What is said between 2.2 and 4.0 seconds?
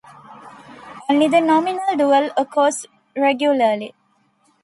occurs regularly.